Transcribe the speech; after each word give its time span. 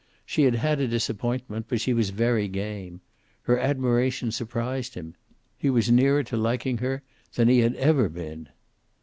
She 0.25 0.45
had 0.45 0.55
had 0.55 0.79
a 0.79 0.87
disappointment, 0.87 1.67
but 1.69 1.79
she 1.79 1.93
was 1.93 2.09
very 2.09 2.47
game. 2.47 3.01
Her 3.43 3.59
admiration 3.59 4.31
surprised 4.31 4.95
him. 4.95 5.13
He 5.59 5.69
was 5.69 5.91
nearer 5.91 6.23
to 6.23 6.37
liking 6.37 6.79
her 6.79 7.03
than 7.35 7.47
he 7.49 7.59
had 7.59 7.75
ever 7.75 8.09
been. 8.09 8.49